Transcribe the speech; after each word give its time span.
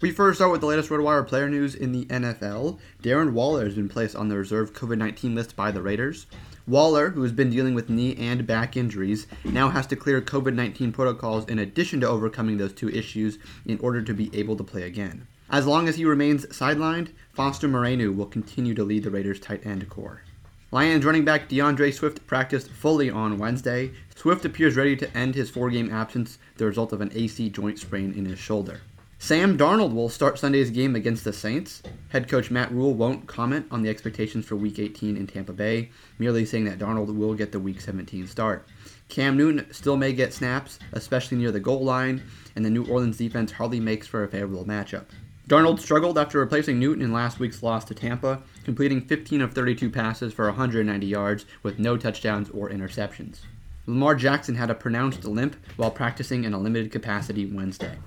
We 0.00 0.10
first 0.10 0.38
start 0.38 0.50
with 0.50 0.62
the 0.62 0.66
latest 0.66 0.88
RotoWire 0.88 1.26
player 1.26 1.50
news 1.50 1.74
in 1.74 1.92
the 1.92 2.06
NFL. 2.06 2.78
Darren 3.02 3.32
Waller 3.32 3.66
has 3.66 3.74
been 3.74 3.90
placed 3.90 4.16
on 4.16 4.30
the 4.30 4.38
reserve 4.38 4.72
COVID 4.72 4.96
19 4.96 5.34
list 5.34 5.54
by 5.54 5.70
the 5.70 5.82
Raiders. 5.82 6.24
Waller, 6.66 7.10
who 7.10 7.20
has 7.20 7.32
been 7.32 7.50
dealing 7.50 7.74
with 7.74 7.90
knee 7.90 8.16
and 8.16 8.46
back 8.46 8.78
injuries, 8.78 9.26
now 9.44 9.68
has 9.68 9.86
to 9.88 9.96
clear 9.96 10.22
COVID 10.22 10.54
19 10.54 10.92
protocols 10.92 11.44
in 11.50 11.58
addition 11.58 12.00
to 12.00 12.08
overcoming 12.08 12.56
those 12.56 12.72
two 12.72 12.88
issues 12.88 13.38
in 13.66 13.78
order 13.80 14.00
to 14.00 14.14
be 14.14 14.30
able 14.32 14.56
to 14.56 14.64
play 14.64 14.84
again. 14.84 15.26
As 15.50 15.66
long 15.66 15.86
as 15.86 15.96
he 15.96 16.06
remains 16.06 16.46
sidelined, 16.46 17.12
Foster 17.34 17.68
Moreau 17.68 18.10
will 18.10 18.24
continue 18.24 18.72
to 18.76 18.84
lead 18.84 19.02
the 19.02 19.10
Raiders' 19.10 19.38
tight 19.38 19.66
end 19.66 19.86
corps. 19.90 20.22
Lions 20.72 21.04
running 21.04 21.26
back 21.26 21.48
D'Andre 21.50 21.90
Swift 21.90 22.26
practiced 22.26 22.70
fully 22.70 23.10
on 23.10 23.36
Wednesday. 23.36 23.90
Swift 24.14 24.46
appears 24.46 24.76
ready 24.76 24.96
to 24.96 25.14
end 25.14 25.34
his 25.34 25.50
four 25.50 25.68
game 25.68 25.92
absence, 25.92 26.38
the 26.56 26.64
result 26.64 26.94
of 26.94 27.02
an 27.02 27.10
AC 27.14 27.50
joint 27.50 27.78
sprain 27.78 28.14
in 28.14 28.24
his 28.24 28.38
shoulder. 28.38 28.80
Sam 29.22 29.58
Darnold 29.58 29.92
will 29.92 30.08
start 30.08 30.38
Sunday's 30.38 30.70
game 30.70 30.96
against 30.96 31.24
the 31.24 31.32
Saints. 31.34 31.82
Head 32.08 32.26
coach 32.26 32.50
Matt 32.50 32.72
Rhule 32.72 32.94
won't 32.94 33.26
comment 33.26 33.66
on 33.70 33.82
the 33.82 33.90
expectations 33.90 34.46
for 34.46 34.56
Week 34.56 34.78
18 34.78 35.14
in 35.14 35.26
Tampa 35.26 35.52
Bay, 35.52 35.90
merely 36.18 36.46
saying 36.46 36.64
that 36.64 36.78
Darnold 36.78 37.14
will 37.14 37.34
get 37.34 37.52
the 37.52 37.60
Week 37.60 37.82
17 37.82 38.26
start. 38.26 38.66
Cam 39.10 39.36
Newton 39.36 39.66
still 39.72 39.98
may 39.98 40.14
get 40.14 40.32
snaps, 40.32 40.78
especially 40.94 41.36
near 41.36 41.52
the 41.52 41.60
goal 41.60 41.84
line, 41.84 42.22
and 42.56 42.64
the 42.64 42.70
New 42.70 42.86
Orleans 42.86 43.18
defense 43.18 43.52
hardly 43.52 43.78
makes 43.78 44.06
for 44.06 44.24
a 44.24 44.28
favorable 44.28 44.64
matchup. 44.64 45.04
Darnold 45.46 45.80
struggled 45.80 46.16
after 46.16 46.38
replacing 46.38 46.78
Newton 46.78 47.04
in 47.04 47.12
last 47.12 47.38
week's 47.38 47.62
loss 47.62 47.84
to 47.84 47.94
Tampa, 47.94 48.42
completing 48.64 49.02
15 49.02 49.42
of 49.42 49.52
32 49.52 49.90
passes 49.90 50.32
for 50.32 50.46
190 50.46 51.06
yards 51.06 51.44
with 51.62 51.78
no 51.78 51.98
touchdowns 51.98 52.48
or 52.48 52.70
interceptions. 52.70 53.40
Lamar 53.84 54.14
Jackson 54.14 54.54
had 54.54 54.70
a 54.70 54.74
pronounced 54.74 55.24
limp 55.24 55.56
while 55.76 55.90
practicing 55.90 56.44
in 56.44 56.54
a 56.54 56.58
limited 56.58 56.90
capacity 56.90 57.44
Wednesday. 57.44 57.98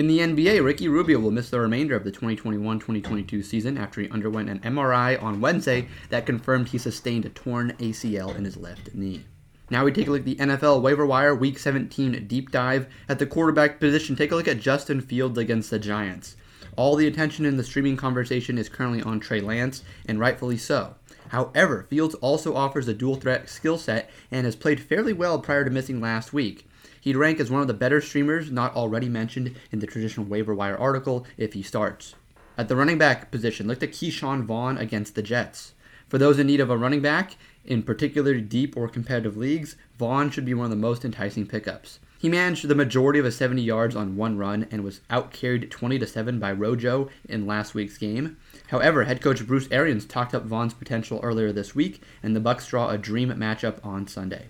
In 0.00 0.06
the 0.06 0.20
NBA, 0.20 0.64
Ricky 0.64 0.88
Rubio 0.88 1.18
will 1.18 1.30
miss 1.30 1.50
the 1.50 1.60
remainder 1.60 1.94
of 1.94 2.04
the 2.04 2.10
2021-2022 2.10 3.44
season 3.44 3.76
after 3.76 4.00
he 4.00 4.08
underwent 4.08 4.48
an 4.48 4.60
MRI 4.60 5.22
on 5.22 5.42
Wednesday 5.42 5.88
that 6.08 6.24
confirmed 6.24 6.68
he 6.68 6.78
sustained 6.78 7.26
a 7.26 7.28
torn 7.28 7.72
ACL 7.72 8.34
in 8.34 8.46
his 8.46 8.56
left 8.56 8.94
knee. 8.94 9.26
Now 9.68 9.84
we 9.84 9.92
take 9.92 10.06
a 10.06 10.10
look 10.10 10.20
at 10.20 10.24
the 10.24 10.36
NFL 10.36 10.80
waiver 10.80 11.04
wire 11.04 11.34
week 11.34 11.58
17 11.58 12.26
deep 12.26 12.50
dive 12.50 12.86
at 13.10 13.18
the 13.18 13.26
quarterback 13.26 13.78
position. 13.78 14.16
Take 14.16 14.32
a 14.32 14.36
look 14.36 14.48
at 14.48 14.58
Justin 14.58 15.02
Fields 15.02 15.36
against 15.36 15.68
the 15.68 15.78
Giants. 15.78 16.34
All 16.76 16.96
the 16.96 17.06
attention 17.06 17.44
in 17.44 17.58
the 17.58 17.62
streaming 17.62 17.98
conversation 17.98 18.56
is 18.56 18.70
currently 18.70 19.02
on 19.02 19.20
Trey 19.20 19.42
Lance, 19.42 19.84
and 20.06 20.18
rightfully 20.18 20.56
so. 20.56 20.94
However, 21.28 21.82
Fields 21.90 22.14
also 22.14 22.54
offers 22.54 22.88
a 22.88 22.94
dual 22.94 23.16
threat 23.16 23.50
skill 23.50 23.76
set 23.76 24.10
and 24.30 24.46
has 24.46 24.56
played 24.56 24.80
fairly 24.80 25.12
well 25.12 25.40
prior 25.40 25.62
to 25.62 25.70
missing 25.70 26.00
last 26.00 26.32
week. 26.32 26.66
He'd 27.00 27.16
rank 27.16 27.40
as 27.40 27.50
one 27.50 27.62
of 27.62 27.68
the 27.68 27.74
better 27.74 28.00
streamers 28.00 28.50
not 28.50 28.74
already 28.76 29.08
mentioned 29.08 29.56
in 29.72 29.78
the 29.78 29.86
traditional 29.86 30.26
waiver 30.26 30.54
wire 30.54 30.76
article 30.76 31.26
if 31.36 31.54
he 31.54 31.62
starts. 31.62 32.14
At 32.58 32.68
the 32.68 32.76
running 32.76 32.98
back 32.98 33.30
position, 33.30 33.66
look 33.66 33.82
at 33.82 33.92
Ke'Shawn 33.92 34.44
Vaughn 34.44 34.76
against 34.76 35.14
the 35.14 35.22
Jets. 35.22 35.72
For 36.08 36.18
those 36.18 36.38
in 36.38 36.48
need 36.48 36.60
of 36.60 36.70
a 36.70 36.76
running 36.76 37.00
back, 37.00 37.36
in 37.64 37.82
particular 37.82 38.40
deep 38.40 38.76
or 38.76 38.88
competitive 38.88 39.36
leagues, 39.36 39.76
Vaughn 39.98 40.30
should 40.30 40.44
be 40.44 40.54
one 40.54 40.64
of 40.64 40.70
the 40.70 40.76
most 40.76 41.04
enticing 41.04 41.46
pickups. 41.46 42.00
He 42.18 42.28
managed 42.28 42.68
the 42.68 42.74
majority 42.74 43.18
of 43.18 43.24
his 43.24 43.36
70 43.36 43.62
yards 43.62 43.96
on 43.96 44.16
one 44.16 44.36
run 44.36 44.66
and 44.70 44.84
was 44.84 45.00
outcarried 45.08 45.70
20 45.70 45.98
to 46.00 46.06
7 46.06 46.38
by 46.38 46.52
Rojo 46.52 47.08
in 47.26 47.46
last 47.46 47.74
week's 47.74 47.96
game. 47.96 48.36
However, 48.66 49.04
head 49.04 49.22
coach 49.22 49.46
Bruce 49.46 49.68
Arians 49.70 50.04
talked 50.04 50.34
up 50.34 50.44
Vaughn's 50.44 50.74
potential 50.74 51.20
earlier 51.22 51.50
this 51.50 51.74
week, 51.74 52.02
and 52.22 52.36
the 52.36 52.40
Bucs 52.40 52.68
draw 52.68 52.90
a 52.90 52.98
dream 52.98 53.30
matchup 53.30 53.78
on 53.82 54.06
Sunday. 54.06 54.48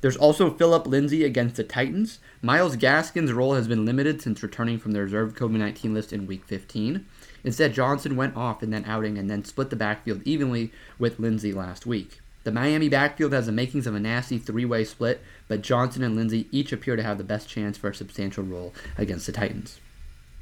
There's 0.00 0.16
also 0.16 0.50
Philip 0.50 0.86
Lindsay 0.86 1.24
against 1.24 1.56
the 1.56 1.64
Titans. 1.64 2.18
Myles 2.42 2.76
Gaskin's 2.76 3.32
role 3.32 3.54
has 3.54 3.66
been 3.66 3.84
limited 3.84 4.20
since 4.20 4.42
returning 4.42 4.78
from 4.78 4.92
the 4.92 5.00
reserve 5.00 5.34
COVID 5.34 5.58
19 5.58 5.94
list 5.94 6.12
in 6.12 6.26
Week 6.26 6.44
15. 6.44 7.06
Instead, 7.44 7.72
Johnson 7.72 8.16
went 8.16 8.36
off 8.36 8.62
in 8.62 8.70
that 8.70 8.86
outing 8.86 9.16
and 9.16 9.30
then 9.30 9.44
split 9.44 9.70
the 9.70 9.76
backfield 9.76 10.22
evenly 10.24 10.72
with 10.98 11.18
Lindsay 11.18 11.52
last 11.52 11.86
week. 11.86 12.20
The 12.44 12.52
Miami 12.52 12.88
backfield 12.88 13.32
has 13.32 13.46
the 13.46 13.52
makings 13.52 13.86
of 13.86 13.94
a 13.94 14.00
nasty 14.00 14.38
three 14.38 14.64
way 14.64 14.84
split, 14.84 15.20
but 15.48 15.62
Johnson 15.62 16.02
and 16.04 16.14
Lindsay 16.14 16.46
each 16.52 16.72
appear 16.72 16.94
to 16.94 17.02
have 17.02 17.18
the 17.18 17.24
best 17.24 17.48
chance 17.48 17.76
for 17.76 17.90
a 17.90 17.94
substantial 17.94 18.44
role 18.44 18.72
against 18.96 19.26
the 19.26 19.32
Titans. 19.32 19.80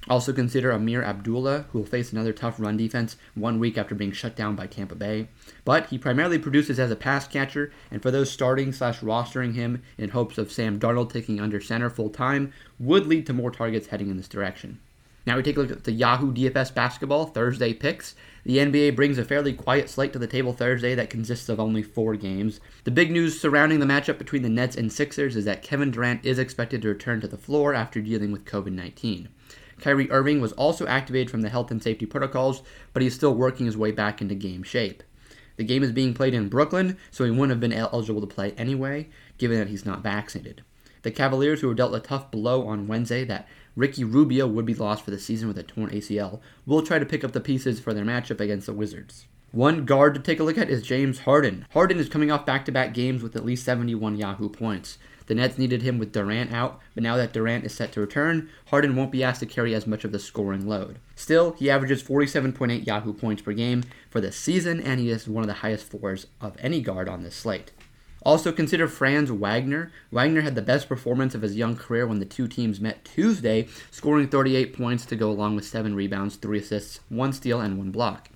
Also 0.08 0.34
consider 0.34 0.70
Ameer 0.70 1.02
Abdullah, 1.02 1.64
who 1.70 1.78
will 1.78 1.86
face 1.86 2.12
another 2.12 2.32
tough 2.32 2.60
run 2.60 2.76
defense 2.76 3.16
one 3.34 3.58
week 3.58 3.78
after 3.78 3.94
being 3.94 4.12
shut 4.12 4.36
down 4.36 4.54
by 4.54 4.66
Tampa 4.66 4.94
Bay. 4.94 5.28
But 5.64 5.86
he 5.86 5.96
primarily 5.96 6.38
produces 6.38 6.78
as 6.78 6.90
a 6.90 6.96
pass 6.96 7.26
catcher, 7.26 7.72
and 7.90 8.02
for 8.02 8.10
those 8.10 8.30
starting 8.30 8.72
slash 8.72 9.00
rostering 9.00 9.54
him 9.54 9.82
in 9.96 10.10
hopes 10.10 10.36
of 10.36 10.52
Sam 10.52 10.78
Darnold 10.78 11.10
taking 11.10 11.40
under 11.40 11.60
center 11.60 11.88
full 11.88 12.10
time, 12.10 12.52
would 12.78 13.06
lead 13.06 13.24
to 13.26 13.32
more 13.32 13.50
targets 13.50 13.86
heading 13.86 14.10
in 14.10 14.18
this 14.18 14.28
direction. 14.28 14.78
Now 15.26 15.36
we 15.36 15.42
take 15.42 15.56
a 15.56 15.60
look 15.60 15.70
at 15.70 15.84
the 15.84 15.92
Yahoo 15.92 16.34
DFS 16.34 16.74
basketball 16.74 17.24
Thursday 17.24 17.72
picks. 17.72 18.14
The 18.44 18.58
NBA 18.58 18.94
brings 18.94 19.16
a 19.16 19.24
fairly 19.24 19.54
quiet 19.54 19.88
slate 19.88 20.12
to 20.12 20.18
the 20.18 20.26
table 20.26 20.52
Thursday 20.52 20.94
that 20.94 21.08
consists 21.08 21.48
of 21.48 21.58
only 21.58 21.82
four 21.82 22.14
games. 22.14 22.60
The 22.84 22.90
big 22.90 23.10
news 23.10 23.40
surrounding 23.40 23.80
the 23.80 23.86
matchup 23.86 24.18
between 24.18 24.42
the 24.42 24.50
Nets 24.50 24.76
and 24.76 24.92
Sixers 24.92 25.34
is 25.34 25.46
that 25.46 25.62
Kevin 25.62 25.90
Durant 25.90 26.26
is 26.26 26.38
expected 26.38 26.82
to 26.82 26.88
return 26.88 27.22
to 27.22 27.28
the 27.28 27.38
floor 27.38 27.72
after 27.72 28.02
dealing 28.02 28.32
with 28.32 28.44
COVID 28.44 28.72
19. 28.72 29.30
Kyrie 29.80 30.10
Irving 30.10 30.40
was 30.40 30.52
also 30.52 30.86
activated 30.86 31.30
from 31.30 31.42
the 31.42 31.48
health 31.48 31.70
and 31.70 31.82
safety 31.82 32.06
protocols, 32.06 32.62
but 32.92 33.02
he's 33.02 33.14
still 33.14 33.34
working 33.34 33.66
his 33.66 33.76
way 33.76 33.90
back 33.90 34.20
into 34.20 34.34
game 34.34 34.62
shape. 34.62 35.02
The 35.56 35.64
game 35.64 35.82
is 35.82 35.92
being 35.92 36.14
played 36.14 36.34
in 36.34 36.48
Brooklyn, 36.48 36.96
so 37.10 37.24
he 37.24 37.30
wouldn't 37.30 37.50
have 37.50 37.60
been 37.60 37.72
eligible 37.72 38.20
to 38.20 38.26
play 38.26 38.52
anyway, 38.52 39.08
given 39.38 39.58
that 39.58 39.68
he's 39.68 39.86
not 39.86 40.02
vaccinated. 40.02 40.62
The 41.02 41.10
Cavaliers, 41.10 41.60
who 41.60 41.68
were 41.68 41.74
dealt 41.74 41.94
a 41.94 42.00
tough 42.00 42.30
blow 42.30 42.66
on 42.66 42.88
Wednesday 42.88 43.24
that 43.24 43.46
Ricky 43.76 44.04
Rubio 44.04 44.46
would 44.46 44.64
be 44.64 44.74
lost 44.74 45.04
for 45.04 45.10
the 45.10 45.18
season 45.18 45.48
with 45.48 45.58
a 45.58 45.62
torn 45.62 45.90
ACL, 45.90 46.40
will 46.64 46.82
try 46.82 46.98
to 46.98 47.06
pick 47.06 47.22
up 47.22 47.32
the 47.32 47.40
pieces 47.40 47.78
for 47.78 47.92
their 47.92 48.04
matchup 48.04 48.40
against 48.40 48.66
the 48.66 48.72
Wizards. 48.72 49.26
One 49.52 49.84
guard 49.84 50.14
to 50.14 50.20
take 50.20 50.40
a 50.40 50.44
look 50.44 50.58
at 50.58 50.70
is 50.70 50.82
James 50.82 51.20
Harden. 51.20 51.66
Harden 51.70 51.98
is 51.98 52.08
coming 52.08 52.30
off 52.30 52.46
back 52.46 52.64
to 52.64 52.72
back 52.72 52.92
games 52.94 53.22
with 53.22 53.36
at 53.36 53.44
least 53.44 53.64
71 53.64 54.16
Yahoo 54.16 54.48
points. 54.48 54.98
The 55.26 55.34
Nets 55.34 55.56
needed 55.56 55.82
him 55.82 55.98
with 55.98 56.12
Durant 56.12 56.52
out, 56.52 56.80
but 56.94 57.02
now 57.02 57.16
that 57.16 57.32
Durant 57.32 57.64
is 57.64 57.74
set 57.74 57.92
to 57.92 58.00
return, 58.00 58.50
Harden 58.66 58.94
won't 58.94 59.12
be 59.12 59.24
asked 59.24 59.40
to 59.40 59.46
carry 59.46 59.74
as 59.74 59.86
much 59.86 60.04
of 60.04 60.12
the 60.12 60.18
scoring 60.18 60.66
load. 60.66 60.98
Still, 61.16 61.52
he 61.52 61.70
averages 61.70 62.02
47.8 62.02 62.86
Yahoo 62.86 63.14
points 63.14 63.42
per 63.42 63.52
game 63.52 63.84
for 64.10 64.20
the 64.20 64.32
season, 64.32 64.80
and 64.80 65.00
he 65.00 65.10
is 65.10 65.26
one 65.26 65.42
of 65.42 65.48
the 65.48 65.54
highest 65.54 65.86
floors 65.86 66.26
of 66.40 66.56
any 66.58 66.80
guard 66.82 67.08
on 67.08 67.22
this 67.22 67.36
slate. 67.36 67.72
Also 68.24 68.52
consider 68.52 68.88
Franz 68.88 69.30
Wagner. 69.30 69.92
Wagner 70.10 70.40
had 70.40 70.54
the 70.54 70.62
best 70.62 70.88
performance 70.88 71.34
of 71.34 71.42
his 71.42 71.56
young 71.56 71.76
career 71.76 72.06
when 72.06 72.20
the 72.20 72.24
two 72.24 72.48
teams 72.48 72.80
met 72.80 73.04
Tuesday, 73.04 73.68
scoring 73.90 74.28
38 74.28 74.76
points 74.76 75.04
to 75.06 75.16
go 75.16 75.30
along 75.30 75.56
with 75.56 75.66
7 75.66 75.94
rebounds, 75.94 76.36
3 76.36 76.58
assists, 76.58 77.00
1 77.10 77.32
steal, 77.34 77.60
and 77.60 77.76
1 77.76 77.90
block. 77.90 78.30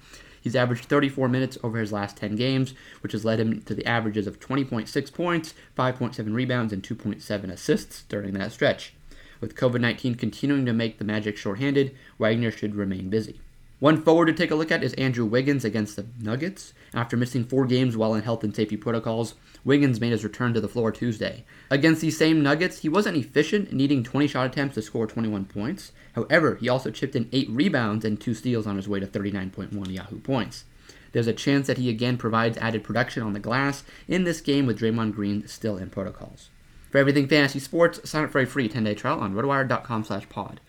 He's 0.48 0.56
averaged 0.56 0.86
34 0.86 1.28
minutes 1.28 1.58
over 1.62 1.78
his 1.78 1.92
last 1.92 2.16
10 2.16 2.34
games, 2.34 2.72
which 3.02 3.12
has 3.12 3.22
led 3.22 3.38
him 3.38 3.60
to 3.64 3.74
the 3.74 3.84
averages 3.84 4.26
of 4.26 4.40
20.6 4.40 5.12
points, 5.12 5.52
5.7 5.76 6.32
rebounds, 6.32 6.72
and 6.72 6.82
2.7 6.82 7.50
assists 7.50 8.04
during 8.04 8.32
that 8.32 8.52
stretch. 8.52 8.94
With 9.42 9.54
COVID 9.54 9.82
19 9.82 10.14
continuing 10.14 10.64
to 10.64 10.72
make 10.72 10.96
the 10.96 11.04
Magic 11.04 11.36
shorthanded, 11.36 11.94
Wagner 12.18 12.50
should 12.50 12.76
remain 12.76 13.10
busy. 13.10 13.42
One 13.80 14.02
forward 14.02 14.26
to 14.26 14.32
take 14.32 14.50
a 14.50 14.56
look 14.56 14.72
at 14.72 14.82
is 14.82 14.92
Andrew 14.94 15.24
Wiggins 15.24 15.64
against 15.64 15.94
the 15.94 16.06
Nuggets. 16.20 16.74
After 16.92 17.16
missing 17.16 17.44
four 17.44 17.64
games 17.64 17.96
while 17.96 18.12
in 18.14 18.22
health 18.22 18.42
and 18.42 18.54
safety 18.54 18.76
protocols, 18.76 19.36
Wiggins 19.64 20.00
made 20.00 20.10
his 20.10 20.24
return 20.24 20.52
to 20.54 20.60
the 20.60 20.66
floor 20.66 20.90
Tuesday. 20.90 21.44
Against 21.70 22.00
these 22.00 22.18
same 22.18 22.42
Nuggets, 22.42 22.80
he 22.80 22.88
wasn't 22.88 23.16
efficient, 23.16 23.72
needing 23.72 24.02
20 24.02 24.26
shot 24.26 24.46
attempts 24.46 24.74
to 24.74 24.82
score 24.82 25.06
21 25.06 25.44
points. 25.44 25.92
However, 26.14 26.56
he 26.56 26.68
also 26.68 26.90
chipped 26.90 27.14
in 27.14 27.28
8 27.30 27.50
rebounds 27.50 28.04
and 28.04 28.20
2 28.20 28.34
steals 28.34 28.66
on 28.66 28.74
his 28.74 28.88
way 28.88 28.98
to 28.98 29.06
39.1 29.06 29.94
Yahoo 29.94 30.18
points. 30.18 30.64
There's 31.12 31.28
a 31.28 31.32
chance 31.32 31.68
that 31.68 31.78
he 31.78 31.88
again 31.88 32.16
provides 32.16 32.58
added 32.58 32.82
production 32.82 33.22
on 33.22 33.32
the 33.32 33.38
glass 33.38 33.84
in 34.08 34.24
this 34.24 34.40
game 34.40 34.66
with 34.66 34.80
Draymond 34.80 35.14
Green 35.14 35.46
still 35.46 35.76
in 35.76 35.88
protocols. 35.88 36.50
For 36.90 36.98
everything 36.98 37.28
fantasy 37.28 37.60
sports, 37.60 38.08
sign 38.08 38.24
up 38.24 38.30
for 38.30 38.40
a 38.40 38.46
free 38.46 38.68
10-day 38.68 38.94
trial 38.94 39.20
on 39.20 39.34
rotowire.com 39.34 40.04
slash 40.04 40.28
pod. 40.28 40.60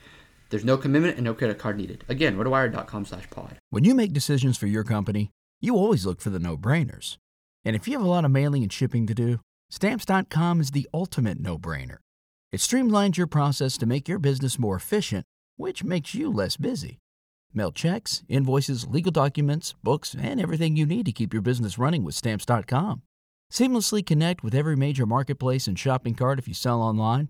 There's 0.50 0.66
no 0.66 0.78
commitment 0.78 1.16
and 1.16 1.26
no 1.26 1.34
credit 1.34 1.60
card 1.60 1.78
needed. 1.78 2.04
Again, 2.10 2.38
rotowire.com 2.38 3.06
slash 3.06 3.30
pod. 3.30 3.58
When 3.70 3.84
you 3.84 3.94
make 3.94 4.14
decisions 4.14 4.58
for 4.58 4.68
your 4.68 4.84
company, 4.84 5.30
you 5.62 5.76
always 5.76 6.06
look 6.06 6.22
for 6.22 6.30
the 6.30 6.40
no-brainers. 6.40 7.18
And 7.64 7.76
if 7.76 7.88
you 7.88 7.94
have 7.94 8.06
a 8.06 8.10
lot 8.10 8.26
of 8.26 8.32
mailing 8.32 8.64
and 8.64 8.74
shipping 8.74 9.06
to 9.08 9.14
do, 9.14 9.40
stamps.com 9.70 10.62
is 10.62 10.72
the 10.72 10.90
ultimate 10.94 11.40
no-brainer. 11.40 11.98
It 12.52 12.62
streamlines 12.62 13.18
your 13.18 13.28
process 13.28 13.78
to 13.78 13.86
make 13.86 14.08
your 14.08 14.18
business 14.18 14.58
more 14.58 14.76
efficient, 14.76 15.26
which 15.56 15.84
makes 15.84 16.16
you 16.16 16.32
less 16.32 16.58
busy. 16.58 16.98
Mail 17.54 17.72
checks, 17.72 18.24
invoices, 18.28 18.88
legal 18.88 19.12
documents, 19.12 19.76
books, 19.84 20.16
and 20.20 20.40
everything 20.40 20.76
you 20.76 20.86
need 20.86 21.06
to 21.06 21.12
keep 21.12 21.34
your 21.34 21.42
business 21.42 21.78
running 21.78 22.04
with 22.04 22.16
stamps.com. 22.16 23.04
Seamlessly 23.52 24.06
connect 24.06 24.44
with 24.44 24.56
every 24.56 24.76
major 24.76 25.06
marketplace 25.06 25.68
and 25.68 25.78
shopping 25.78 26.16
cart 26.16 26.40
if 26.40 26.48
you 26.48 26.54
sell 26.54 26.82
online 26.82 27.30